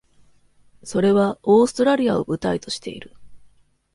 [0.83, 3.15] それは、オーストラリアを舞台としている。